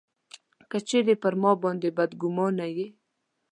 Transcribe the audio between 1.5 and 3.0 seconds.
باندي بدګومانه یې.